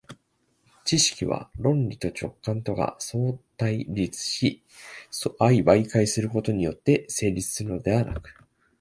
[0.83, 4.63] 知識は論理と直覚とが相対立し
[5.11, 8.33] 相媒介することによって成立するのではなく、